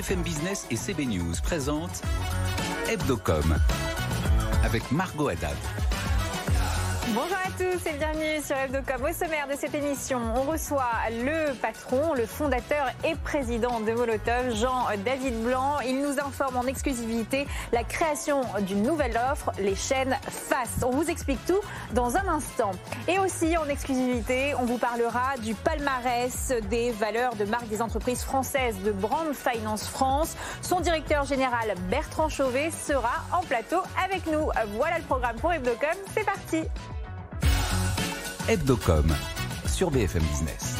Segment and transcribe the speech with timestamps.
[0.00, 2.00] BFM Business et CB News présentent
[2.88, 3.58] Hebdocom
[4.64, 5.56] avec Margot Haddad.
[7.08, 9.02] Bonjour à tous et bienvenue sur Hebdocom.
[9.02, 14.54] Au sommaire de cette émission, on reçoit le patron, le fondateur et président de Molotov,
[14.54, 15.80] Jean-David Blanc.
[15.80, 20.84] Il nous informe en exclusivité la création d'une nouvelle offre, les chaînes Face.
[20.84, 21.60] On vous explique tout
[21.94, 22.70] dans un instant.
[23.08, 28.22] Et aussi en exclusivité, on vous parlera du palmarès des valeurs de marque des entreprises
[28.22, 30.36] françaises de Brand Finance France.
[30.62, 34.48] Son directeur général Bertrand Chauvet sera en plateau avec nous.
[34.76, 35.96] Voilà le programme pour Hebdocom.
[36.14, 36.68] C'est parti.
[38.48, 39.06] Hebdocom
[39.66, 40.76] sur BFM Business.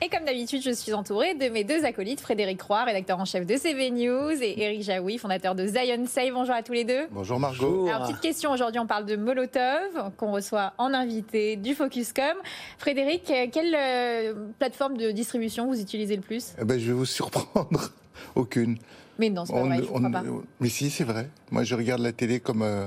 [0.00, 3.46] Et comme d'habitude, je suis entourée de mes deux acolytes, Frédéric Roy, rédacteur en chef
[3.46, 6.32] de CV News, et Eric Jaoui, fondateur de Zion Save.
[6.32, 7.06] Bonjour à tous les deux.
[7.10, 7.88] Bonjour Margot.
[7.88, 12.36] Alors, petite question, aujourd'hui on parle de Molotov, qu'on reçoit en invité du Focuscom.
[12.78, 16.52] Frédéric, quelle euh, plateforme de distribution vous utilisez le plus?
[16.60, 17.90] Eh ben, Je vais vous surprendre.
[18.34, 18.78] Aucune.
[19.18, 20.22] Mais non, c'est pas vrai, je crois pas.
[20.60, 21.28] Mais si, c'est vrai.
[21.50, 22.62] Moi, je regarde la télé comme...
[22.62, 22.86] Euh,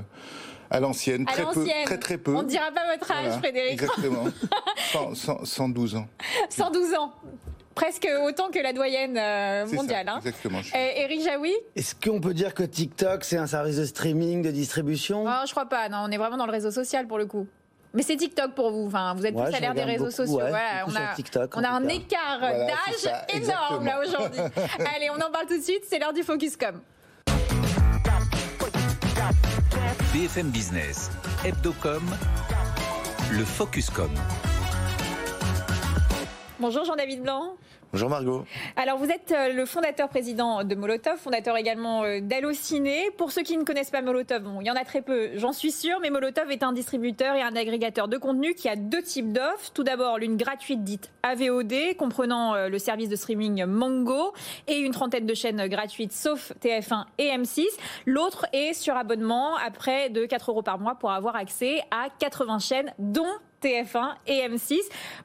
[0.69, 2.35] à l'ancienne, très peu, très très peu.
[2.35, 3.73] On ne dira pas votre âge, Frédéric.
[3.73, 4.25] Exactement.
[5.43, 6.07] 112 ans.
[6.49, 7.13] 112 ans.
[7.73, 10.07] Presque autant que la doyenne euh, mondiale.
[10.07, 10.17] hein.
[10.19, 10.59] Exactement.
[10.73, 11.53] Eric Jaoui?
[11.75, 15.25] Est-ce qu'on peut dire que TikTok, c'est un service de streaming, de distribution?
[15.27, 15.89] Oh, Je crois pas.
[15.89, 17.47] Non, on est vraiment dans le réseau social pour le coup.
[17.93, 18.87] Mais c'est TikTok pour vous.
[18.87, 20.39] Enfin, vous êtes plus à l'ère des réseaux sociaux.
[20.87, 24.39] on a, TikTok, on a un écart d'âge énorme là aujourd'hui.
[24.95, 25.83] Allez, on en parle tout de suite.
[25.89, 26.79] C'est l'heure du Focuscom.
[30.15, 31.11] BFM Business,
[31.43, 32.01] Hebdocom,
[33.31, 34.09] le Focuscom.
[36.57, 37.57] Bonjour Jean-David Blanc.
[37.95, 38.43] Bonjour Margot.
[38.75, 43.09] Alors vous êtes euh, le fondateur président de Molotov, fondateur également euh, d'Allociné.
[43.17, 45.71] Pour ceux qui ne connaissent pas Molotov, il y en a très peu, j'en suis
[45.71, 49.31] sûr, mais Molotov est un distributeur et un agrégateur de contenu qui a deux types
[49.31, 49.71] d'offres.
[49.73, 54.33] Tout d'abord l'une gratuite dite AVOD, comprenant euh, le service de streaming Mango
[54.67, 57.63] et une trentaine de chaînes gratuites sauf TF1 et M6.
[58.05, 62.09] L'autre est sur abonnement à près de 4 euros par mois pour avoir accès à
[62.19, 63.23] 80 chaînes dont
[63.65, 64.77] TF1 et M6.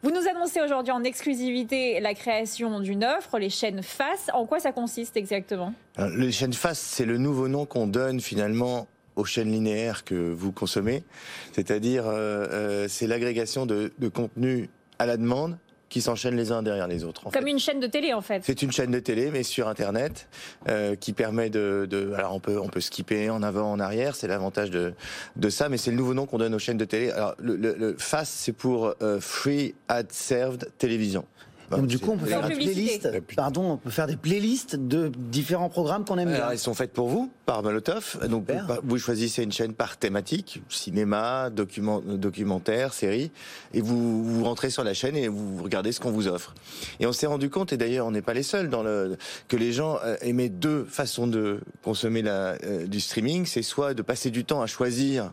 [0.02, 4.30] Vous nous annoncez aujourd'hui en exclusivité la création d'une offre, les chaînes Face.
[4.32, 5.74] En quoi ça consiste exactement?
[6.16, 10.52] Les chaînes Face, c'est le nouveau nom qu'on donne finalement aux chaînes linéaires que vous
[10.52, 11.04] consommez.
[11.52, 15.58] C'est-à-dire, euh, euh, c'est l'agrégation de, de contenu à la demande
[15.90, 17.30] qui s'enchaînent les uns derrière les autres.
[17.30, 18.42] Comme une chaîne de télé en fait.
[18.46, 20.28] C'est une chaîne de télé mais sur Internet
[20.68, 24.14] euh, qui permet de, de, alors on peut on peut skipper en avant en arrière,
[24.16, 24.94] c'est l'avantage de
[25.36, 27.10] de ça, mais c'est le nouveau nom qu'on donne aux chaînes de télé.
[27.10, 31.26] Alors le, le, le FAS c'est pour euh, Free Ad Served Télévision.
[31.70, 33.08] Donc du coup, on peut faire des playlists.
[33.36, 36.38] Pardon, on peut faire des playlists de différents programmes qu'on aime bien.
[36.38, 38.18] Alors, ils sont faites pour vous par Molotov.
[38.28, 38.48] Donc
[38.84, 43.30] vous, choisissez une chaîne par thématique, cinéma, document, documentaire, série,
[43.74, 46.54] et vous, vous rentrez sur la chaîne et vous regardez ce qu'on vous offre.
[46.98, 49.16] Et on s'est rendu compte, et d'ailleurs on n'est pas les seuls dans le,
[49.48, 53.46] que les gens euh, aimaient deux façons de consommer la, euh, du streaming.
[53.46, 55.32] C'est soit de passer du temps à choisir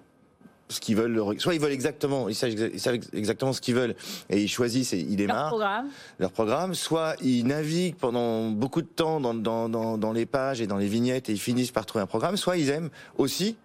[0.69, 1.39] ce qu'ils veulent.
[1.39, 3.95] Soit ils veulent exactement, ils savent exactement ce qu'ils veulent
[4.29, 5.89] et ils choisissent et ils démarrent leur programme.
[6.19, 6.75] Leur programme.
[6.75, 10.77] Soit ils naviguent pendant beaucoup de temps dans, dans, dans, dans les pages et dans
[10.77, 12.37] les vignettes et ils finissent par trouver un programme.
[12.37, 13.55] Soit ils aiment aussi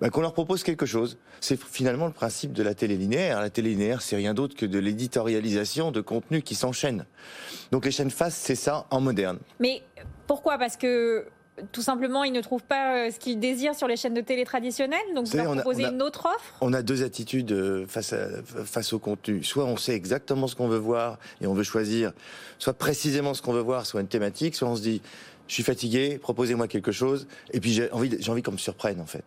[0.00, 1.16] bah, qu'on leur propose quelque chose.
[1.40, 3.40] C'est finalement le principe de la télé linéaire.
[3.40, 7.04] La télé linéaire, c'est rien d'autre que de l'éditorialisation de contenu qui s'enchaîne.
[7.72, 9.38] Donc les chaînes face, c'est ça en moderne.
[9.58, 9.82] Mais
[10.26, 10.58] pourquoi?
[10.58, 11.26] Parce que
[11.70, 15.00] tout simplement, ils ne trouvent pas ce qu'ils désirent sur les chaînes de télé traditionnelles.
[15.14, 16.54] Donc, vous, leur proposez une autre offre?
[16.60, 19.44] On a deux attitudes face, à, face au contenu.
[19.44, 22.12] Soit on sait exactement ce qu'on veut voir et on veut choisir,
[22.58, 25.02] soit précisément ce qu'on veut voir, soit une thématique, soit on se dit,
[25.48, 29.00] je suis fatigué, proposez-moi quelque chose, et puis j'ai envie, j'ai envie qu'on me surprenne
[29.00, 29.24] en fait.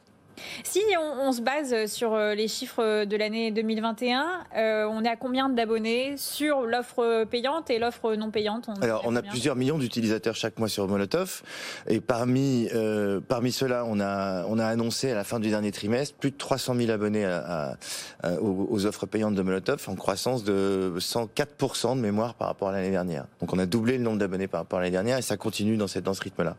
[0.64, 5.10] Si on, on, se base sur euh, les chiffres de l'année 2021, euh, on est
[5.10, 9.56] à combien d'abonnés sur l'offre payante et l'offre non payante on Alors, on a plusieurs
[9.56, 11.44] millions d'utilisateurs chaque mois sur Molotov,
[11.88, 15.72] et parmi euh, parmi ceux-là, on a on a annoncé à la fin du dernier
[15.72, 17.78] trimestre plus de 300 000 abonnés à,
[18.24, 22.70] à, aux, aux, offres payantes de Molotov, en croissance de 104% de mémoire par rapport
[22.70, 23.26] à l'année dernière.
[23.40, 25.78] Donc, on a doublé le nombre d'abonnés par rapport à l'année dernière, et ça continue
[25.78, 26.56] dans cette dans ce rythme-là.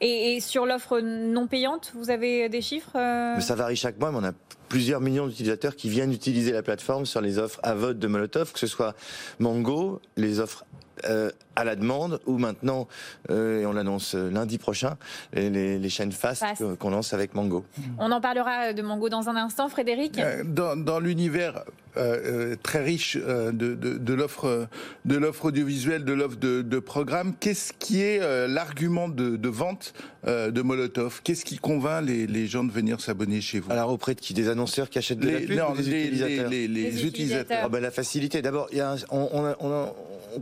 [0.00, 3.40] Et, sur l'offre non payante, vous avez des chiffres euh...
[3.40, 4.32] Ça varie chaque mois, mais on a
[4.68, 8.52] plusieurs millions d'utilisateurs qui viennent utiliser la plateforme sur les offres à vote de Molotov,
[8.52, 8.94] que ce soit
[9.38, 10.64] Mango, les offres
[11.08, 12.88] euh, à la demande ou maintenant,
[13.30, 14.96] euh, et on l'annonce lundi prochain,
[15.34, 16.44] les, les, les chaînes Fast
[16.78, 17.64] qu'on lance avec Mango.
[17.98, 20.18] On en parlera de Mango dans un instant, Frédéric.
[20.18, 21.64] Euh, dans, dans l'univers
[21.98, 24.68] euh, très riche de, l'offre
[25.04, 28.18] de l'offre audiovisuelle, de l'offre de, de programme, qu'est-ce qui est
[28.48, 29.92] l'argument de, de, vente
[30.26, 31.20] de Molotov?
[31.22, 33.70] Qu'est-ce qui convainc les, les, gens de venir s'abonner chez vous?
[33.70, 34.32] Alors auprès de qui?
[34.32, 36.50] Des annonceurs qui achètent de les, la pub non, des les, utilisateurs?
[36.50, 37.64] les, les, utilisateurs.
[37.66, 38.40] Oh ben, la facilité.
[38.40, 38.70] D'abord,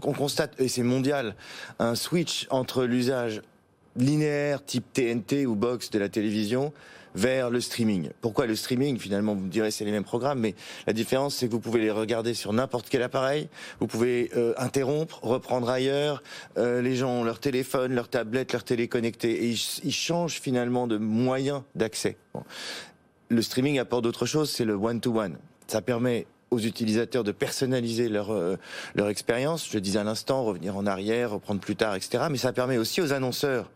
[0.02, 1.34] on constate, et c'est mondial,
[1.78, 3.42] un switch entre l'usage
[3.96, 6.72] linéaire type TNT ou box de la télévision
[7.14, 8.10] vers le streaming.
[8.20, 8.98] Pourquoi le streaming?
[8.98, 10.54] Finalement, vous me direz c'est les mêmes programmes, mais
[10.86, 13.48] la différence c'est que vous pouvez les regarder sur n'importe quel appareil,
[13.80, 16.22] vous pouvez euh, interrompre, reprendre ailleurs.
[16.56, 20.86] Euh, les gens ont leur téléphone, leur tablette, leur télé connectée, et ils, changent finalement
[20.86, 22.16] de moyen d'accès.
[23.28, 25.36] Le streaming apporte d'autres choses, c'est le one-to-one.
[25.66, 28.56] Ça permet aux utilisateurs de personnaliser leur euh,
[28.94, 29.68] leur expérience.
[29.70, 32.24] Je disais à l'instant, revenir en arrière, reprendre plus tard, etc.
[32.30, 33.70] Mais ça permet aussi aux annonceurs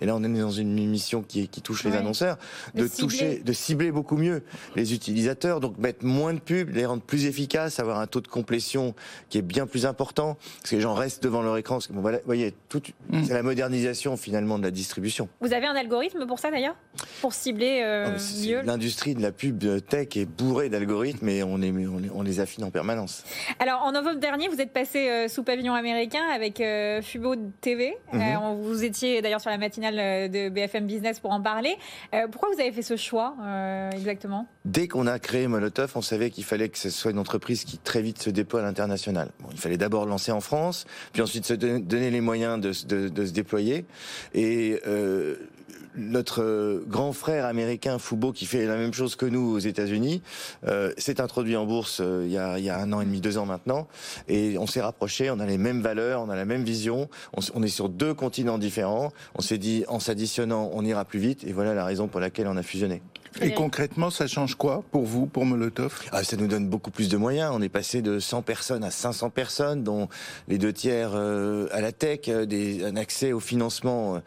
[0.00, 2.38] et là on est dans une émission qui, qui touche les annonceurs,
[2.74, 4.42] de, toucher, de cibler beaucoup mieux
[4.74, 8.28] les utilisateurs, donc mettre moins de pubs, les rendre plus efficaces, avoir un taux de
[8.28, 8.94] complétion
[9.28, 11.76] qui est bien plus important, parce que les gens restent devant leur écran.
[11.76, 13.24] Parce que, bon, voilà, vous voyez, mm.
[13.24, 15.28] c'est la modernisation finalement de la distribution.
[15.40, 16.76] Vous avez un algorithme pour ça d'ailleurs?
[17.20, 18.62] Pour cibler euh, ah, mieux?
[18.62, 21.72] L'industrie de la pub tech est bourrée d'algorithmes et on, est,
[22.14, 23.24] on, les affine en permanence.
[23.58, 27.96] Alors en novembre dernier, vous êtes passé euh, sous pavillon américain avec euh, Fubo TV.
[28.12, 28.62] Mm-hmm.
[28.62, 29.58] vous étiez d'ailleurs sur la
[29.94, 31.76] euh, de BFM Business pour en parler.
[32.14, 34.46] Euh, pourquoi vous avez fait ce choix euh, exactement?
[34.64, 37.78] Dès qu'on a créé Molotov, on savait qu'il fallait que ce soit une entreprise qui
[37.78, 39.30] très vite se déploie à l'international.
[39.52, 43.84] Il fallait d'abord lancer en France, puis ensuite se donner les moyens de, se déployer.
[44.34, 44.80] Et
[45.96, 50.22] notre euh, grand frère américain Fubo, qui fait la même chose que nous aux États-Unis,
[50.66, 53.04] euh, s'est introduit en bourse euh, il, y a, il, y a, un an et
[53.04, 53.88] demi, deux ans maintenant,
[54.28, 55.30] et on s'est rapproché.
[55.30, 57.08] On a les mêmes valeurs, on a la même vision.
[57.36, 59.12] On, on est sur deux continents différents.
[59.34, 62.46] On s'est dit, en s'additionnant, on ira plus vite, et voilà la raison pour laquelle
[62.48, 63.02] on a fusionné.
[63.40, 66.02] Et concrètement, ça change quoi pour vous, pour Molotov?
[66.12, 67.52] Ah, Ça nous donne beaucoup plus de moyens.
[67.54, 70.08] On est passé de 100 personnes à 500 personnes, dont
[70.48, 74.20] les deux tiers euh, à la tech, euh, des, un accès au financement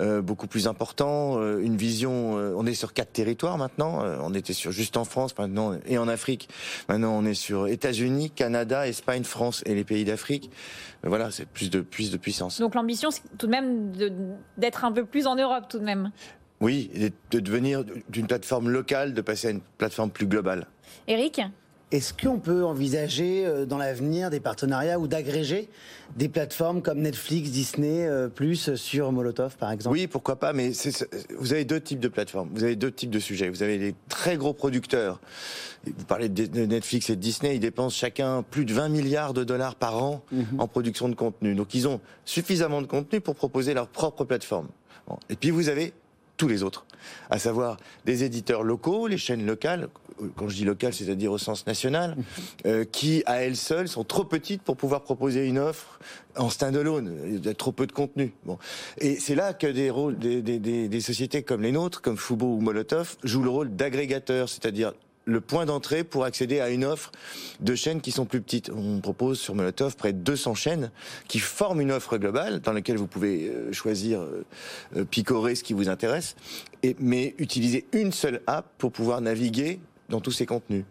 [0.00, 2.34] euh, beaucoup plus important, une vision.
[2.34, 4.02] on est sur quatre territoires maintenant.
[4.22, 6.48] on était sur juste en France maintenant et en Afrique.
[6.88, 10.50] Maintenant, on est sur États-Unis, Canada, Espagne, France et les pays d'Afrique.
[11.02, 12.60] Voilà, c'est plus de plus de puissance.
[12.60, 13.92] Donc l'ambition, c'est tout de même
[14.56, 16.10] d'être un peu plus en Europe, tout de même.
[16.64, 16.90] Oui,
[17.30, 20.66] de devenir d'une plateforme locale, de passer à une plateforme plus globale.
[21.06, 21.42] Eric
[21.92, 25.68] est-ce qu'on peut envisager euh, dans l'avenir des partenariats ou d'agréger
[26.16, 29.94] des plateformes comme Netflix, Disney, euh, plus sur Molotov par exemple?
[29.94, 30.72] Oui, pourquoi pas, mais
[31.38, 33.48] vous avez deux types de plateformes, vous avez deux types de sujets.
[33.48, 35.20] Vous avez les très gros producteurs,
[35.86, 39.44] vous parlez de Netflix et de Disney, ils dépensent chacun plus de 20 milliards de
[39.44, 40.58] dollars par an mhm.
[40.58, 41.54] en production de contenu.
[41.54, 44.66] Donc ils ont suffisamment de contenu pour proposer leur propre plateforme.
[45.28, 45.92] Et puis vous avez
[46.36, 46.86] tous les autres,
[47.30, 49.88] à savoir des éditeurs locaux, les chaînes locales,
[50.36, 52.16] quand je dis locales, c'est-à-dire au sens national,
[52.66, 55.98] euh, qui à elles seules sont trop petites pour pouvoir proposer une offre
[56.36, 57.16] en stand-alone.
[57.26, 58.32] Il y a trop peu de contenu.
[58.44, 58.58] Bon.
[58.98, 62.56] Et c'est là que des, rôles, des, des, des, sociétés comme les nôtres, comme Fubo
[62.56, 64.92] ou Molotov, jouent le rôle d'agrégateur, c'est-à-dire
[65.24, 67.12] le point d'entrée pour accéder à une offre
[67.60, 68.70] de chaînes qui sont plus petites.
[68.70, 70.90] On propose sur Molotov près de 200 chaînes
[71.28, 74.44] qui forment une offre globale dans laquelle vous pouvez euh, choisir, euh,
[74.96, 76.36] euh, picorer ce qui vous intéresse,
[76.82, 80.84] et, mais utiliser une seule app pour pouvoir naviguer dans tous ces contenus.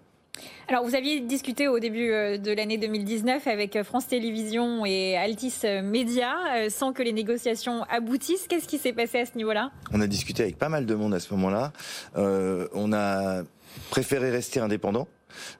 [0.67, 5.53] Alors, vous aviez discuté au début de l'année 2019 avec France Télévisions et Altis
[5.83, 6.33] Média
[6.69, 8.47] sans que les négociations aboutissent.
[8.47, 9.69] Qu'est-ce qui s'est passé à ce niveau-là?
[9.91, 11.71] On a discuté avec pas mal de monde à ce moment-là.
[12.15, 13.43] on a
[13.89, 15.07] préféré rester indépendant.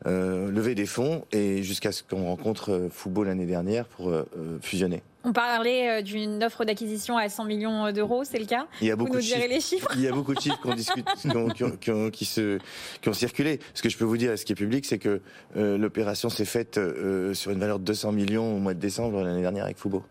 [0.06, 4.26] Euh, lever des fonds et jusqu'à ce qu'on rencontre euh, Fubo l'année dernière pour euh,
[4.62, 5.02] fusionner.
[5.24, 8.68] On parlait d'une offre d'acquisition à 100 millions d'euros, c'est le cas?
[8.82, 9.48] Il y a beaucoup de chiffres.
[9.48, 11.08] les chiffres Il y a beaucoup de chiffres qu'on discute,
[11.80, 12.60] qui, ont, qui, se,
[13.02, 13.60] qui ont circulé.
[13.74, 15.22] Ce que je peux vous dire, ce qui est public, c'est que
[15.56, 16.78] l'opération s'est faite
[17.34, 20.04] sur une valeur de 200 millions au mois de décembre l'année dernière avec Fubo.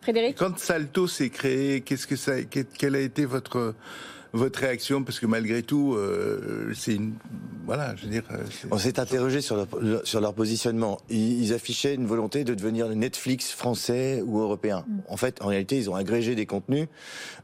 [0.00, 0.38] Frédéric?
[0.38, 3.74] Quand Salto s'est créé, qu'est-ce que ça, quelle a été votre
[4.32, 7.14] votre réaction Parce que malgré tout, euh, c'est une.
[7.66, 8.22] Voilà, je veux dire.
[8.32, 8.38] Euh,
[8.70, 9.66] On s'est interrogé sur leur,
[10.04, 10.98] sur leur positionnement.
[11.08, 14.84] Ils, affichaient une volonté de devenir le Netflix français ou européen.
[14.86, 15.00] Mm.
[15.08, 16.88] En fait, en réalité, ils ont agrégé des contenus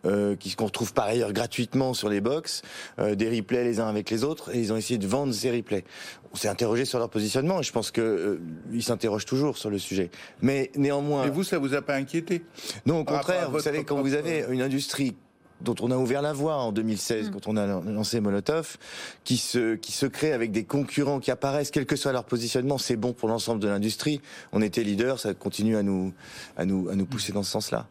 [0.04, 2.62] euh, qui qu'on retrouve par ailleurs gratuitement sur les box,
[2.98, 5.50] euh, des replays les uns avec les autres, et ils ont essayé de vendre ces
[5.50, 5.84] replays.
[6.32, 8.40] On s'est interrogé sur leur positionnement, et je pense que euh,
[8.72, 10.10] ils s'interrogent toujours sur le sujet.
[10.40, 11.26] Mais néanmoins.
[11.26, 12.44] Et vous, ça vous a pas inquiété?
[12.84, 13.50] Non, au contraire.
[13.50, 15.14] Vous savez, quand vous avez une industrie
[15.60, 17.32] dont on a ouvert la voie en 2016 mm.
[17.32, 18.76] quand on a lancé Molotov,
[19.24, 22.78] qui se qui se crée avec des concurrents qui apparaissent, quel que soit leur positionnement,
[22.78, 24.20] c'est bon pour l'ensemble de l'industrie.
[24.52, 26.12] On était leader, ça continue à nous
[26.56, 27.86] à nous à nous pousser dans ce sens-là.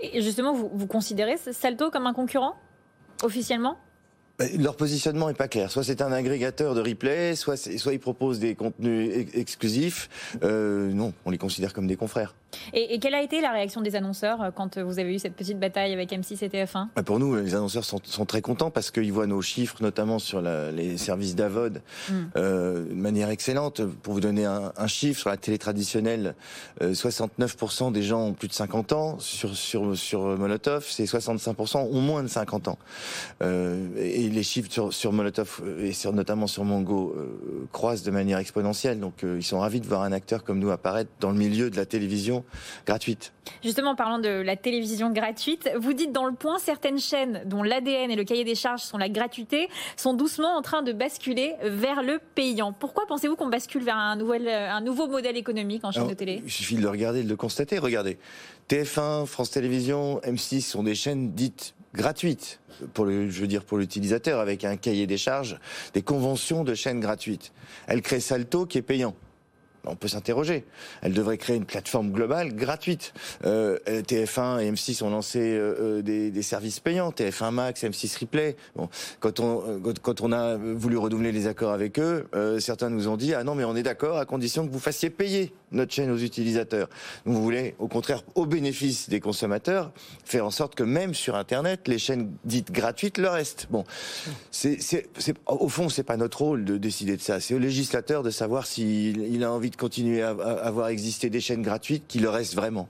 [0.00, 2.54] Et justement, vous, vous considérez Salto comme un concurrent
[3.22, 3.76] officiellement?
[4.58, 5.70] Leur positionnement est pas clair.
[5.70, 10.36] Soit c'est un agrégateur de replay, soit, soit ils proposent des contenus exclusifs.
[10.42, 12.34] Euh, non, on les considère comme des confrères.
[12.72, 15.58] Et, quelle a été la réaction des annonceurs euh, quand vous avez eu cette petite
[15.58, 19.12] bataille avec M6 et TF1 bah, Pour nous, les annonceurs sont, très contents parce qu'ils
[19.12, 22.12] voient nos chiffres, notamment sur les services d'AVOD, hmm.
[22.36, 23.82] euh, de manière excellente.
[24.02, 26.34] Pour vous donner un, chiffre, sur la télé traditionnelle,
[26.80, 29.18] 69% des gens ont plus de 50 ans.
[29.18, 32.78] Sur, sur, sur Molotov, c'est 65% ont moins de 50 ans.
[33.40, 38.38] et les chiffres sur, Molotov euh, et sur, notamment sur Mongo euh, croissent de manière
[38.38, 39.00] exponentielle.
[39.00, 41.70] Donc euh, ils sont ravis de voir un acteur comme nous apparaître dans le milieu
[41.70, 42.44] de la télévision
[42.86, 43.32] gratuite.
[43.62, 48.10] Justement, parlant de la télévision gratuite, vous dites dans le point certaines chaînes dont l'ADN
[48.10, 52.02] et le cahier des charges sont la gratuité sont doucement en train de basculer vers
[52.02, 52.72] le payant.
[52.72, 56.42] Pourquoi pensez-vous qu'on bascule vers un, nouvel, un nouveau modèle économique en chaîne de télé?
[56.44, 57.78] Il suffit de le regarder, de le constater.
[57.78, 58.18] Regardez,
[58.68, 62.60] TF1, France Télévisions, M6 sont des chaînes dites gratuites
[62.92, 65.58] pour le, je veux dire pour l'utilisateur, avec un cahier des charges,
[65.94, 67.52] des conventions de chaînes gratuites.
[67.86, 69.14] Elle crée Salto qui est payant
[69.86, 70.64] on peut s'interroger.
[71.02, 73.12] Elle devrait créer une plateforme globale gratuite.
[73.44, 78.56] Euh, TF1 et M6 ont lancé euh, euh, des, services payants, TF1 Max, M6 Replay.
[78.76, 78.88] Bon,
[79.20, 83.54] quand on a voulu renouveler les accords avec eux, certains nous ont dit ah non
[83.54, 86.88] mais on est d'accord à condition que vous fassiez payer notre chaîne aux utilisateurs.
[87.24, 89.92] vous voulez au contraire au bénéfice des consommateurs
[90.24, 93.66] faire en sorte que même sur Internet les chaînes dites gratuites le restent.
[93.70, 93.84] Bon,
[94.50, 94.78] c'est
[95.46, 97.40] au fond c'est pas notre rôle de décider de ça.
[97.40, 101.62] C'est au législateur de savoir s'il a envie de continuer à, avoir existé des chaînes
[101.62, 102.88] gratuites qui le restent vraiment.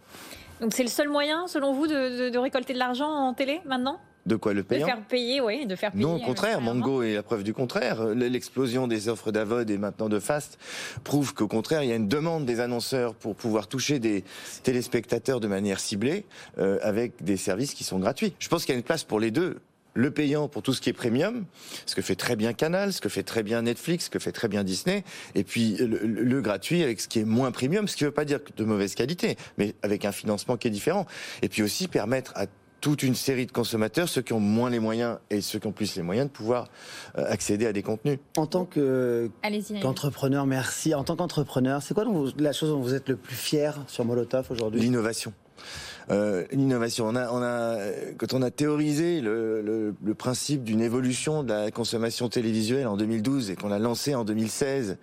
[0.60, 3.98] Donc c'est le seul moyen, selon vous, de, récolter de l'argent en télé maintenant?
[4.26, 6.04] De quoi le payant De faire payer, oui, de faire payer.
[6.04, 8.06] Non, au contraire, Mango est la preuve du contraire.
[8.06, 10.58] L'explosion des offres d'Avod et maintenant de Fast
[11.02, 14.24] prouve qu'au contraire, il y a une demande des annonceurs pour pouvoir toucher des
[14.62, 16.24] téléspectateurs de manière ciblée
[16.58, 18.34] euh, avec des services qui sont gratuits.
[18.38, 19.58] Je pense qu'il y a une place pour les deux
[19.94, 21.46] le payant pour tout ce qui est premium,
[21.86, 24.32] ce que fait très bien Canal, ce que fait très bien Netflix, ce que fait
[24.32, 25.04] très bien Disney,
[25.34, 28.24] et puis le, gratuit avec ce qui est moins premium, ce qui ne veut pas
[28.24, 31.06] dire de mauvaise qualité, mais avec un financement qui est différent.
[31.42, 32.46] Et puis aussi permettre à
[32.84, 35.72] toute une série de consommateurs, ceux qui ont moins les moyens et ceux qui ont
[35.72, 36.68] plus les moyens, de pouvoir
[37.16, 38.18] euh, accéder à des contenus.
[38.36, 40.94] En tant qu'entrepreneur, merci.
[40.94, 42.04] En tant qu'entrepreneur, c'est quoi
[42.36, 44.82] la chose dont vous êtes le plus fier sur Molotov aujourd'hui?
[44.82, 45.32] L'innovation
[46.10, 47.06] euh, l'innovation.
[47.06, 47.78] On a, on a,
[48.18, 52.98] quand on a théorisé le, le, le principe d'une évolution de la consommation télévisuelle en
[52.98, 54.98] 2012 et qu'on a lancé en 2016,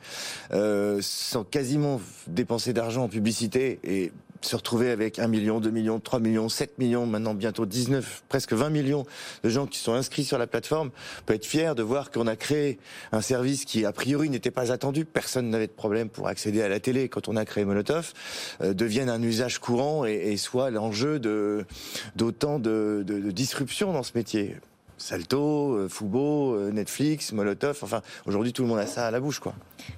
[0.54, 4.12] euh, sans quasiment dépenser d'argent en publicité et
[4.46, 8.54] se retrouver avec 1 million, 2 millions, 3 millions, 7 millions, maintenant bientôt 19, presque
[8.54, 9.06] 20 millions
[9.44, 10.92] de gens qui sont inscrits sur la plateforme,
[11.26, 12.80] peut être fier de voir qu'on a créé
[13.12, 16.70] un service qui a priori n'était pas attendu, personne n'avait de problème pour accéder à
[16.70, 18.14] la télé quand on a créé Molotov,
[18.62, 21.66] euh, devienne un usage courant et, et soit l'enjeu de
[22.16, 24.56] d'autant de, de, de disruption dans ce métier.
[25.02, 27.80] Salto, euh, Fubo, euh, Netflix, Molotov.
[27.82, 29.54] Enfin, aujourd'hui, tout le monde a ça à la bouche, quoi.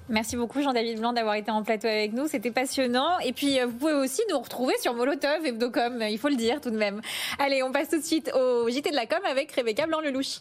[0.08, 2.26] Merci beaucoup, Jean-David Blanc, d'avoir été en plateau avec nous.
[2.26, 3.18] C'était passionnant.
[3.20, 6.02] Et puis, euh, vous pouvez aussi nous retrouver sur Molotov et Bdocom.
[6.08, 7.02] Il faut le dire, tout de même.
[7.38, 10.40] Allez, on passe tout de suite au JT de la com avec Rebecca Blanc-Lelouch.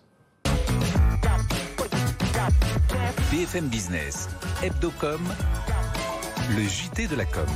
[3.31, 4.29] BFM Business,
[4.63, 5.21] Hebdocom,
[6.55, 7.47] le JT de la com.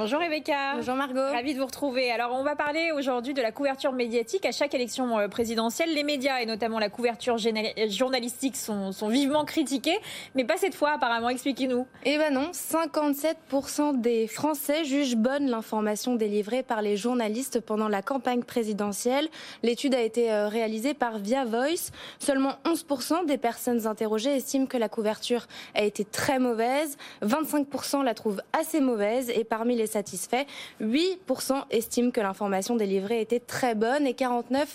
[0.00, 0.76] Bonjour Rebecca.
[0.76, 1.20] Bonjour Margot.
[1.20, 2.10] Ravi de vous retrouver.
[2.10, 4.46] Alors on va parler aujourd'hui de la couverture médiatique.
[4.46, 9.44] À chaque élection euh, présidentielle, les médias et notamment la couverture journalistique sont, sont vivement
[9.44, 9.98] critiqués,
[10.34, 11.28] mais pas cette fois apparemment.
[11.28, 11.86] Expliquez-nous.
[12.06, 18.00] Eh ben non, 57% des Français jugent bonne l'information délivrée par les journalistes pendant la
[18.00, 19.28] campagne présidentielle.
[19.62, 21.90] L'étude a été euh, réalisée par Via Voice.
[22.18, 26.96] Seulement 11% des personnes interrogées estiment que la couverture a été très mauvaise.
[27.22, 30.44] 25% la trouvent assez mauvaise et parmi les satisfaits.
[30.80, 34.66] 8% estiment que l'information délivrée était très bonne et 49%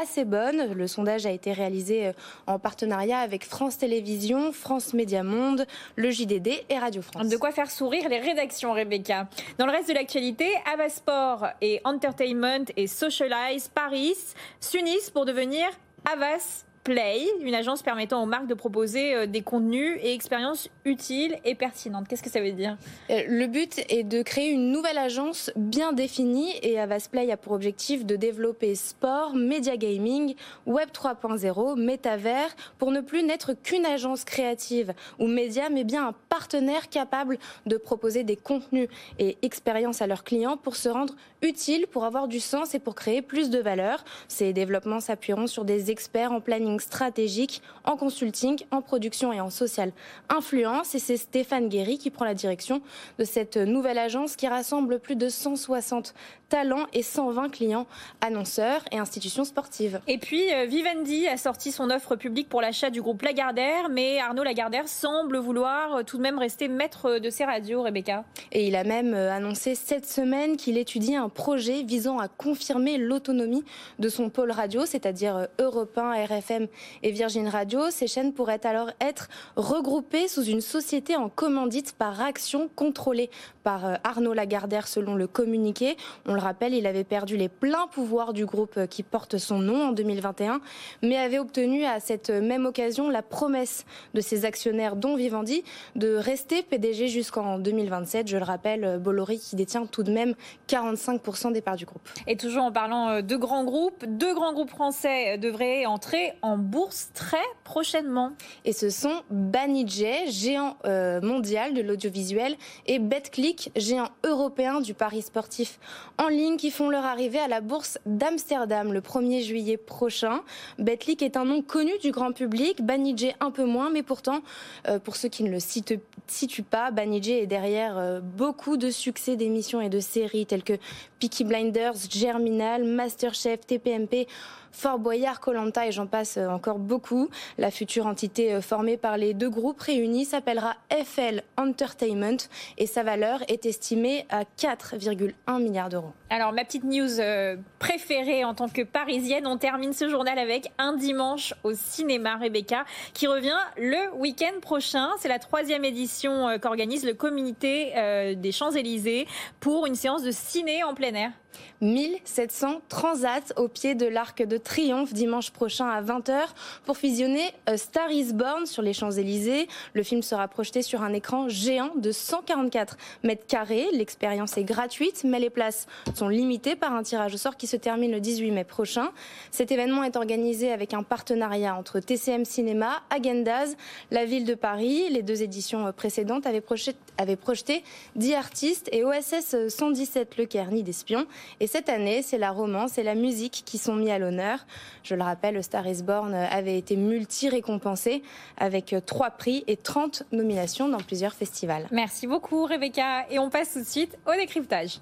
[0.00, 0.72] assez bonne.
[0.72, 2.12] Le sondage a été réalisé euh,
[2.46, 7.28] en partenariat avec France Télévisions, France Média Monde, le JDD et Radio France.
[7.28, 9.28] De quoi faire sourire les rédactions, Rebecca.
[9.58, 14.16] Dans le reste de l'actualité, Avasport et Entertainment et Socialize Paris
[14.60, 15.68] s'unissent pour devenir
[16.10, 21.36] Avas Play, une agence permettant aux marques de proposer euh, des contenus et expériences utiles
[21.44, 22.08] et pertinentes.
[22.08, 22.78] Qu'est-ce que ça veut dire?
[23.10, 27.52] Euh, Le but est de créer une nouvelle agence bien définie et Avasplay a pour
[27.52, 30.34] objectif de développer sport, média gaming,
[30.64, 36.14] web 3.0, métavers pour ne plus n'être qu'une agence créative ou média mais bien un
[36.30, 41.86] partenaire capable de proposer des contenus et expériences à leurs clients pour se rendre utile,
[41.88, 44.02] pour avoir du sens et pour créer plus de valeur.
[44.28, 49.40] Ces développements s'appuieront sur des experts en planning planning stratégique, en consulting, en production et
[49.40, 49.92] en social
[50.28, 50.94] influence.
[50.94, 52.82] Et c'est Stéphane Guéry qui prend la direction
[53.18, 56.14] de cette nouvelle agence qui rassemble plus de 160
[56.50, 57.86] talents et 120 clients
[58.20, 60.00] annonceurs et institutions sportives.
[60.08, 64.18] Et puis euh, Vivendi a sorti son offre publique pour l'achat du groupe Lagardère, mais
[64.18, 68.24] Arnaud Lagardère semble vouloir euh, tout de même rester maître de ses radios, Rebecca.
[68.52, 72.98] Et il a même euh, annoncé cette semaine qu'il étudie un projet visant à confirmer
[72.98, 73.64] l'autonomie
[74.00, 76.59] de son pôle radio, c'est-à-dire Europe 1, RFM
[77.02, 77.90] et Virgin Radio.
[77.90, 83.30] Ces chaînes pourraient alors être regroupées sous une société en commandite par action contrôlée
[83.62, 85.96] par Arnaud Lagardère selon le communiqué.
[86.26, 89.88] On le rappelle, il avait perdu les pleins pouvoirs du groupe qui porte son nom
[89.88, 90.60] en 2021,
[91.02, 95.62] mais avait obtenu à cette même occasion la promesse de ses actionnaires, dont Vivendi,
[95.96, 98.28] de rester PDG jusqu'en 2027.
[98.28, 100.34] Je le rappelle, Bolloré qui détient tout de même
[100.68, 102.08] 45% des parts du groupe.
[102.26, 106.49] Et toujours en parlant euh, de grands groupes, deux grands groupes français devraient entrer en
[106.56, 108.32] bourse très prochainement.
[108.64, 115.22] Et ce sont Banijay, géant euh, mondial de l'audiovisuel, et BetClick, géant européen du pari
[115.22, 115.78] sportif
[116.18, 120.40] en ligne, qui font leur arrivée à la bourse d'Amsterdam le 1er juillet prochain.
[120.78, 124.40] Betclic est un nom connu du grand public, Banijé un peu moins, mais pourtant,
[124.88, 129.36] euh, pour ceux qui ne le situent pas, Banijé est derrière euh, beaucoup de succès
[129.36, 130.74] d'émissions et de séries telles que
[131.18, 134.26] Peaky Blinders, Germinal, Masterchef, TPMP
[134.72, 137.28] Fort Boyard, Colanta et j'en passe euh, encore beaucoup.
[137.58, 142.48] La future entité euh, formée par les deux groupes réunis s'appellera FL Entertainment
[142.78, 146.12] et sa valeur est estimée à 4,1 milliards d'euros.
[146.32, 150.70] Alors ma petite news euh, préférée en tant que parisienne, on termine ce journal avec
[150.78, 152.84] un dimanche au cinéma Rebecca
[153.14, 155.08] qui revient le week-end prochain.
[155.18, 157.92] C'est la troisième édition qu'organise le comité
[158.36, 159.26] des Champs-Élysées
[159.58, 161.32] pour une séance de ciné en plein air.
[161.80, 166.48] 1700 transats au pied de l'Arc de Triomphe dimanche prochain à 20h
[166.84, 169.66] pour fusionner euh, Star is Born sur les Champs-Élysées.
[169.94, 173.86] Le film sera projeté sur un écran géant de 144 mètres carrés.
[173.92, 175.86] L'expérience est gratuite, mais les places
[176.20, 179.08] sont limitées par un tirage au sort qui se termine le 18 mai prochain.
[179.50, 183.74] Cet événement est organisé avec un partenariat entre TCM Cinéma, Agendas,
[184.10, 185.08] la ville de Paris.
[185.08, 187.82] Les deux éditions précédentes avaient projeté, avaient projeté
[188.16, 191.24] 10 artistes et OSS 117 Le Kerny d'Espion.
[191.58, 194.66] Et cette année, c'est la romance et la musique qui sont mis à l'honneur.
[195.02, 198.22] Je le rappelle, Star is Born avait été multi-récompensé
[198.58, 201.88] avec trois prix et 30 nominations dans plusieurs festivals.
[201.90, 205.00] Merci beaucoup Rebecca et on passe tout de suite au décryptage.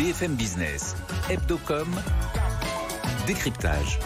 [0.00, 0.96] BFM Business,
[1.28, 1.86] Hebdocom,
[3.26, 3.98] décryptage.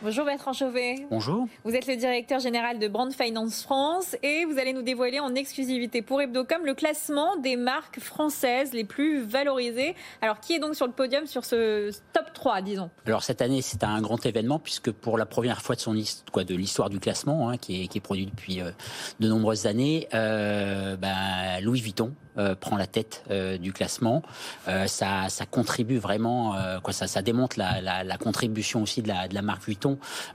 [0.00, 1.06] Bonjour Bertrand Chauvet.
[1.10, 1.48] Bonjour.
[1.64, 5.34] Vous êtes le directeur général de Brand Finance France et vous allez nous dévoiler en
[5.34, 9.96] exclusivité pour Hebdocom le classement des marques françaises les plus valorisées.
[10.22, 12.90] Alors qui est donc sur le podium sur ce top 3, disons?
[13.06, 16.44] Alors cette année c'est un grand événement puisque pour la première fois de son quoi,
[16.44, 18.70] de l'histoire du classement hein, qui, est, produit depuis euh,
[19.18, 24.22] de nombreuses années, euh, ben, Louis Vuitton euh, prend la tête euh, du classement.
[24.68, 29.08] Euh, ça, ça, contribue vraiment, quoi, ça, ça démontre la, la, la, contribution aussi de
[29.08, 29.87] la, de la marque Vuitton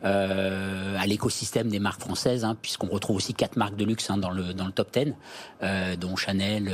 [0.04, 4.30] à l'écosystème des marques françaises, hein, puisqu'on retrouve aussi quatre marques de luxe hein, dans,
[4.30, 5.14] le, dans le top 10,
[5.98, 6.72] dont Chanel,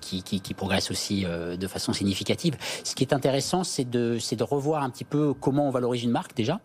[0.00, 2.56] qui, qui, qui, progresse aussi de façon significative.
[2.84, 6.10] Ce qui est intéressant, c'est de, de revoir un petit peu comment on valorise une
[6.10, 6.60] marque déjà,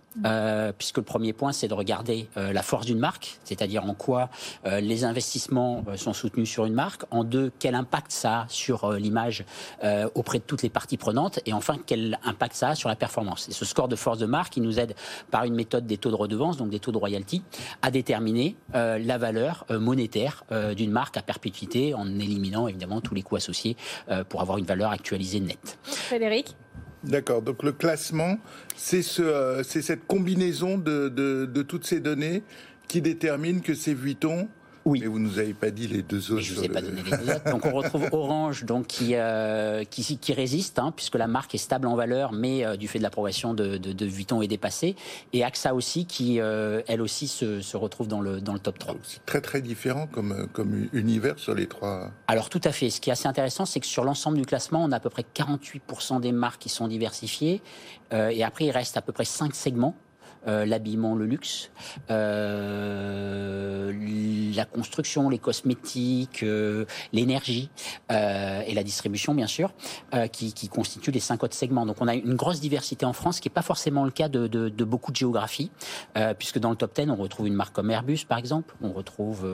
[0.77, 4.29] puisque le premier point, c'est de regarder la force d'une marque, c'est-à-dire en quoi
[4.65, 8.97] les investissements sont soutenus sur une marque, en deux, quel impact ça a sur euh,
[8.97, 9.45] l'image
[9.83, 12.95] euh, auprès de toutes les parties prenantes et enfin quel impact ça a sur la
[12.95, 13.47] performance.
[13.49, 14.95] Et ce score de force de marque, il nous aide
[15.31, 17.41] par une méthode des taux de redevance, donc des taux de royalty,
[17.81, 20.43] à déterminer euh, la valeur monétaire
[20.75, 23.75] d'une marque à perpétuité en éliminant évidemment tous les coûts associés
[24.29, 25.77] pour avoir une valeur actualisée nette.
[25.83, 26.55] Frédéric?
[27.03, 27.41] D'accord.
[27.41, 28.37] Donc le classement,
[28.75, 32.43] c'est ce, cette combinaison de, de, toutes ces données
[32.87, 34.49] qui détermine que c'est Vuitton
[34.85, 34.99] oui.
[35.01, 36.41] Mais vous nous avez pas dit les deux autres.
[36.41, 37.49] je vous ai pas donné les deux autres.
[37.49, 41.59] Donc on retrouve Orange, donc qui euh, qui, qui, résiste, hein, puisque la marque est
[41.59, 44.95] stable en valeur, mais euh, du fait de l'approbation de, de, de, Vuitton est dépassée.
[45.33, 48.79] Et AXA aussi, qui euh, elle aussi se, se, retrouve dans le dans le top
[48.79, 48.95] 3.
[49.03, 52.11] C'est très très différent comme comme univers sur les trois.
[52.27, 52.89] Alors tout à fait.
[52.89, 55.09] Ce qui est assez intéressant, c'est que sur l'ensemble du classement, on a à peu
[55.09, 57.61] près 48% des marques qui sont diversifiées,
[58.11, 59.95] et après il reste à peu près 5 segments
[60.47, 61.69] euh, l'habillement, le luxe,
[62.09, 63.91] euh,
[64.55, 67.69] la construction, les cosmétiques, euh, l'énergie
[68.09, 69.73] et la distribution, bien sûr,
[70.31, 71.85] qui, constituent les cinq autres segments.
[71.85, 74.29] Donc on a une grosse diversité en France, ce qui n'est pas forcément le cas
[74.29, 75.71] de, beaucoup de géographie,
[76.37, 79.47] puisque dans le top 10, on retrouve une marque comme Airbus, par exemple, on retrouve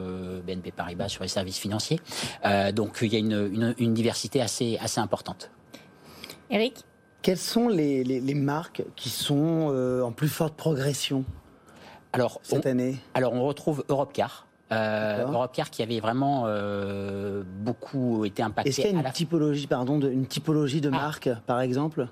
[0.45, 1.99] BNP Paribas sur les services financiers.
[2.73, 5.51] donc il y a une, une diversité assez, assez importante.
[6.49, 6.85] Eric?
[7.21, 11.25] Quelles sont les, marques qui sont en plus forte progression
[12.13, 12.97] alors, cette année?
[13.13, 14.47] Alors, on retrouve Europcar.
[14.71, 16.47] Euh, Europcar qui avait vraiment
[17.59, 18.69] beaucoup été impacté.
[18.69, 20.97] Est-ce qu'il y a une typologie, pardon, de, une typologie de ah.
[20.97, 22.07] marque, par exemple?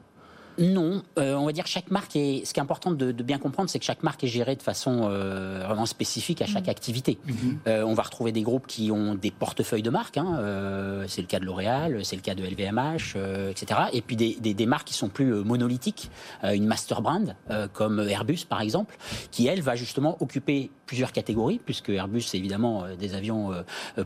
[0.58, 2.46] Non, euh, on va dire chaque marque est.
[2.46, 5.08] Ce qui est important de, bien comprendre, c'est que chaque marque est gérée de façon
[5.10, 6.72] euh, vraiment spécifique à chaque mmh.
[6.72, 7.18] activité.
[7.26, 7.32] Mmh.
[7.68, 10.18] Euh, on va retrouver des groupes qui ont des portefeuilles de marques.
[10.18, 13.18] Hein, c'est le cas de L'Oréal, c'est le cas de LVMH,
[13.50, 13.82] etc.
[13.94, 16.10] Et puis des, marques qui sont plus monolithiques,
[16.44, 17.36] une master brand
[17.74, 18.98] comme Airbus par exemple,
[19.32, 23.52] qui elle va justement occuper plusieurs catégories, puisque Airbus c'est évidemment des avions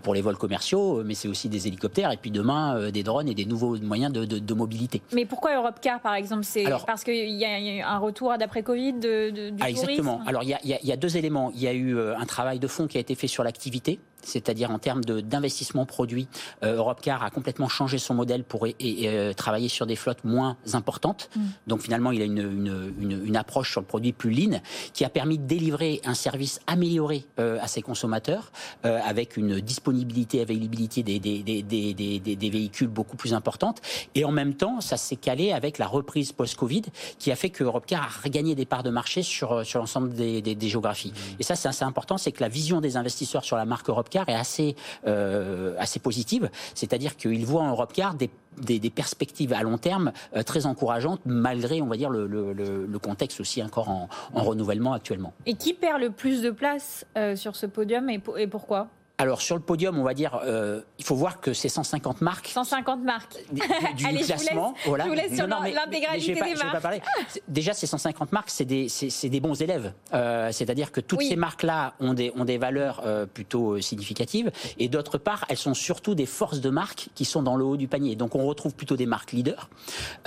[0.02, 3.36] pour les vols commerciaux, mais c'est aussi des hélicoptères et puis demain des drones et
[3.36, 5.02] des nouveaux moyens de, de mobilité.
[5.14, 6.37] Mais pourquoi Europcar par exemple?
[6.44, 10.22] C'est parce qu'il y a un retour d'après Covid de, du ah, Exactement.
[10.26, 11.52] Alors il y, a, deux éléments.
[11.54, 14.00] Il y a eu euh, un travail de fond qui a été fait sur l'activité
[14.24, 16.28] c'est-à-dire en termes d'investissement produit,
[16.64, 21.30] euh, Europcar a complètement changé son modèle pour euh, travailler sur des flottes moins importantes.
[21.36, 21.42] Mm.
[21.68, 24.62] Donc finalement, il a une, approche sur le produit plus lean
[24.94, 28.52] qui a permis de délivrer un service amélioré euh, à ses consommateurs
[28.84, 33.82] avec une disponibilité, availabilité des, des, véhicules beaucoup plus importante.
[34.16, 36.84] Et en même temps, ça s'est calé avec la reprise post-Covid
[37.20, 40.58] qui a fait que Europcar a regagné des parts de marché sur, sur l'ensemble des,
[40.62, 41.12] géographies.
[41.12, 41.36] Mm.
[41.40, 44.07] Et ça, c'est assez important, c'est que la vision des investisseurs sur la marque Europcar
[44.16, 49.78] est assez, euh, assez positive, c'est-à-dire qu'il voit en Europcar des des, perspectives à long
[49.78, 55.32] terme euh, très encourageantes, malgré, on va dire, le, contexte aussi encore en, renouvellement actuellement.
[55.46, 58.88] Et qui perd le plus de place euh, sur ce podium et pourquoi?
[59.20, 62.50] Alors sur le podium, on va dire, euh, il faut voir que c'est 150 marques.
[62.50, 63.38] 150 marques.
[63.52, 63.62] Du,
[64.06, 64.76] Allez, classement.
[64.86, 66.72] Je vous laisse, je vous laisse sur l'intégralité des marques.
[66.72, 67.02] Pas parler.
[67.48, 68.88] Déjà, ces 150 marques, c'est des,
[69.24, 69.94] des, bons élèves.
[70.14, 74.52] Euh, C'est-à-dire que toutes ces marques-là ont des, ont des valeurs euh, plutôt euh, significatives.
[74.78, 77.78] Et d'autre part, elles sont surtout des forces de marques qui sont dans le haut
[77.78, 78.16] du panier.
[78.16, 79.70] Donc on retrouve plutôt des marques leaders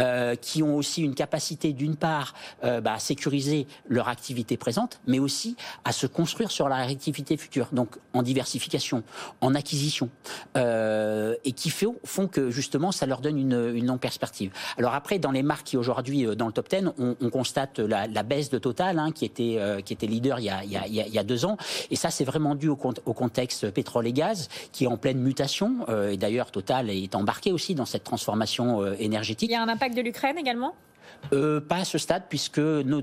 [0.00, 5.00] euh, qui ont aussi une capacité, d'une part, euh, bah, à sécuriser leur activité présente,
[5.06, 7.68] mais aussi à se construire sur la activité future.
[7.72, 8.79] Donc en diversification
[9.40, 10.08] en acquisition,
[10.56, 14.52] euh, et qui font que justement ça leur donne une, longue perspective.
[14.78, 18.22] Alors après, dans les marques qui aujourd'hui euh, dans le top 10, on, constate la,
[18.22, 21.56] baisse de Total, hein, qui était euh, qui était leader il y a, deux ans,
[21.90, 25.86] et ça c'est vraiment dû au, contexte pétrole et gaz qui est en pleine mutation.
[26.08, 29.50] et d'ailleurs, Total est embarqué aussi dans cette transformation énergétique.
[29.50, 30.74] Il y a un impact de l'Ukraine également?
[31.32, 33.00] Euh, pas à ce stade, puisque nos,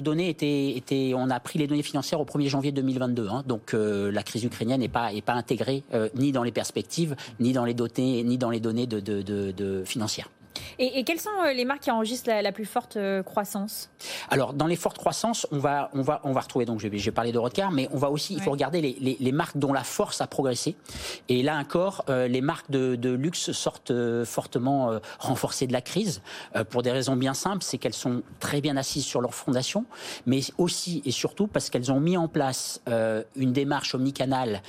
[0.00, 3.28] données étaient, On a pris les données financières au 1er janvier 2022.
[3.28, 7.16] Hein, donc euh, la crise ukrainienne n'est pas, pas intégrée euh, ni dans les perspectives,
[7.40, 10.30] ni dans les données, ni dans les données de, de, de financières.
[10.78, 13.90] Et, quelles sont euh, les marques qui enregistrent la, plus forte euh, croissance?
[14.30, 17.32] Alors, dans les fortes croissances, on va, on va, on va retrouver, donc j'ai parlé
[17.32, 20.26] de Rodcar, mais on va aussi, il faut regarder les, marques dont la force a
[20.26, 20.76] progressé.
[21.28, 23.92] Et là encore, euh, les marques de, luxe sortent
[24.24, 26.20] fortement renforcées de la crise,
[26.70, 29.84] pour des raisons bien simples, c'est qu'elles sont très bien assises sur leur fondation,
[30.26, 32.82] mais aussi et surtout parce qu'elles ont mis en place
[33.36, 34.62] une démarche omnicanale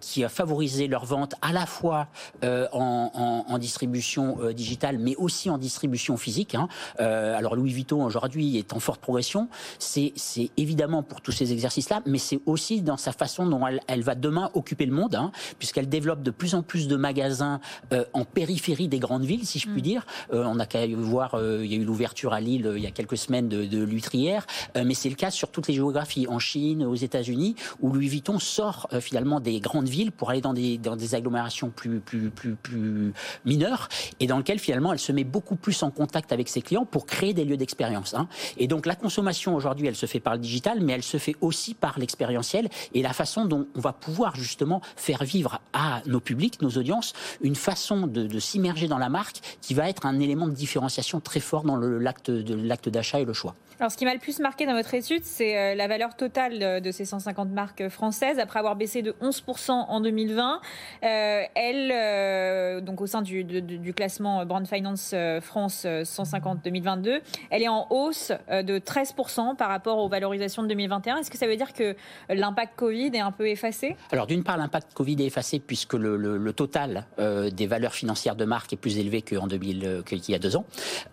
[0.00, 2.08] qui a favorisé leur vente à la fois
[2.42, 6.54] en, en distribution digitale, mais aussi en distribution physique.
[6.54, 6.68] Hein.
[7.00, 9.48] Euh, alors Louis Vuitton aujourd'hui est en forte progression.
[9.78, 10.12] C'est
[10.56, 14.50] évidemment pour tous ces exercices-là, mais c'est aussi dans sa façon dont elle, va demain
[14.54, 17.60] occuper le monde, hein, puisqu'elle développe de plus en plus de magasins
[17.92, 19.84] euh, en périphérie des grandes villes, si je puis mm.
[19.84, 20.06] dire.
[20.32, 22.90] Euh, on a qu'à voir, il y a eu l'ouverture à Lille il y a
[22.90, 26.84] quelques semaines de, de l'Utrière, mais c'est le cas sur toutes les géographies, en Chine,
[26.84, 30.96] aux États-Unis, où Louis Vuitton sort finalement des grandes villes pour aller dans des, dans
[30.96, 33.12] des agglomérations plus, plus, plus, plus
[33.44, 33.88] mineures,
[34.20, 37.06] et dans lequel finalement elle se met beaucoup plus en contact avec ses clients pour
[37.06, 38.14] créer des lieux d'expérience.
[38.14, 38.28] Hein.
[38.56, 41.36] Et donc la consommation aujourd'hui, elle se fait par le digital, mais elle se fait
[41.40, 46.20] aussi par l'expérientiel et la façon dont on va pouvoir justement faire vivre à nos
[46.20, 47.12] publics, nos audiences,
[47.42, 51.40] une façon de, s'immerger dans la marque qui va être un élément de différenciation très
[51.40, 53.54] fort dans l'acte d'achat et le choix.
[53.82, 56.80] Alors, ce qui m'a le plus marqué dans votre étude, c'est euh, la valeur totale
[56.80, 58.38] de ces 150 marques françaises.
[58.38, 60.60] Après avoir baissé de 11% en 2020,
[61.02, 63.44] euh, elle, euh, donc au sein du,
[63.92, 70.08] classement Brand Finance France 150 2022, elle est en hausse de 13% par rapport aux
[70.08, 71.16] valorisations de 2021.
[71.16, 71.96] Est-ce que ça veut dire que
[72.28, 73.96] l'impact Covid est un peu effacé?
[74.12, 78.72] Alors, d'une part, l'impact Covid est effacé puisque le, total des valeurs financières de marque
[78.74, 80.66] est plus élevé qu'en 2000, qu'il y a deux ans.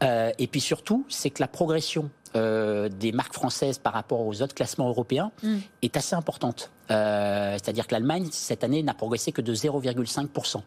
[0.04, 4.56] et puis surtout, c'est que la progression euh, des marques françaises par rapport aux autres
[4.56, 5.58] classements européens mm.
[5.82, 6.70] est assez importante.
[6.90, 10.62] C'est-à-dire que l'Allemagne, cette année, n'a progressé que de 0,5%.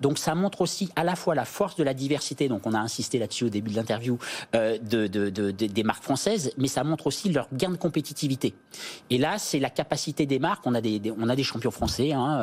[0.00, 2.78] Donc ça montre aussi à la fois la force de la diversité, donc on a
[2.78, 4.18] insisté là-dessus au début de l'interview,
[4.52, 8.54] de, de, de, des marques françaises, mais ça montre aussi leur gain de compétitivité.
[9.10, 10.66] Et là, c'est la capacité des marques.
[10.66, 12.42] On a des, on a des champions français, hein,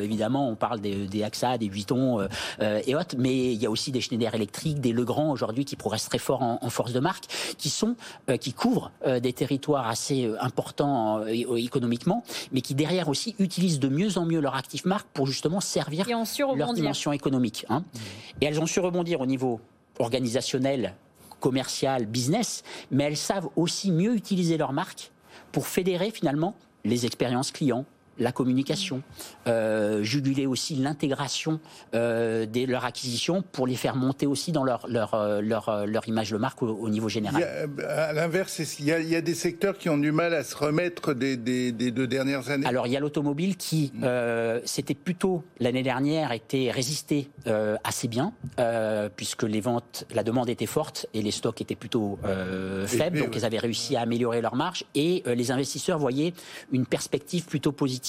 [0.00, 2.26] évidemment, on parle des, des AXA, des Vuitton
[2.60, 6.08] et autres, mais il y a aussi des Schneider Electric, des Legrand aujourd'hui qui progressent
[6.08, 7.26] très fort en, force de marque,
[7.58, 7.96] qui sont,
[8.40, 14.24] qui couvrent des territoires assez importants économiquement, mais qui derrière aussi utilisent de mieux en
[14.24, 16.06] mieux leur actif marque pour justement servir
[16.56, 17.66] leur dimension économique.
[17.68, 17.84] Hein.
[18.40, 19.60] Et elles ont su rebondir au niveau
[19.98, 20.94] organisationnel,
[21.40, 25.10] commercial, business, mais elles savent aussi mieux utiliser leur marque
[25.50, 27.84] pour fédérer finalement les expériences clients,
[28.18, 29.02] la communication,
[29.46, 31.60] euh, juguler aussi l'intégration
[31.94, 36.08] euh, de leur acquisition pour les faire monter aussi dans leur, leur, euh, leur, leur
[36.08, 37.42] image de marque au, niveau général.
[37.88, 40.44] à l'inverse, il y, a, il y, a, des secteurs qui ont du mal à
[40.44, 44.00] se remettre des, des, des deux dernières années Alors il y a l'automobile qui, mm.
[44.04, 47.30] euh, c'était plutôt l'année dernière, était résisté
[47.84, 48.32] assez bien,
[49.16, 52.18] puisque les ventes, la demande était forte et les stocks étaient plutôt
[52.86, 56.32] faibles, donc ils avaient réussi à améliorer leur marge et les investisseurs voyaient
[56.72, 58.01] une perspective plutôt positive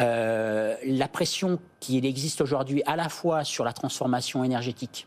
[0.00, 5.06] euh, la pression qui existe aujourd'hui à la fois sur la transformation énergétique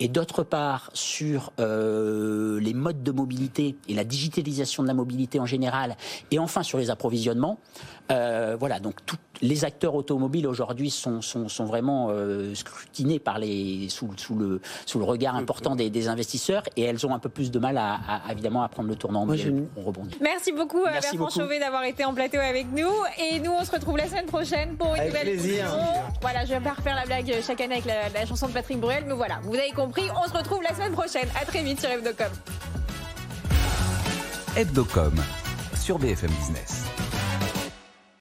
[0.00, 5.40] et d'autre part sur euh, les modes de mobilité et la digitalisation de la mobilité
[5.40, 5.96] en général,
[6.30, 7.58] et enfin sur les approvisionnements.
[8.12, 13.38] Euh, voilà, donc tous les acteurs automobiles aujourd'hui sont, sont, sont, vraiment euh, scrutinés par
[13.38, 17.18] les, sous, sous, le, sous le regard important des, des, investisseurs et elles ont un
[17.18, 17.94] peu plus de mal à,
[18.26, 19.24] à évidemment à prendre le tournant.
[19.24, 19.36] Moi,
[19.76, 20.18] on rebondit.
[20.20, 23.70] Merci beaucoup Merci Bertrand Chauvet d'avoir été en plateau avec nous et nous on se
[23.70, 25.64] retrouve la semaine prochaine pour une nouvelle émission.
[26.20, 28.78] Voilà, je vais pas refaire la blague chaque année avec la, la chanson de Patrick
[28.80, 30.02] Bruel, mais voilà, vous avez compris.
[30.16, 31.28] On se retrouve la semaine prochaine.
[31.40, 32.26] À très vite sur Hebdocom.
[34.56, 35.14] Hebdocom
[35.76, 36.84] sur BFM Business.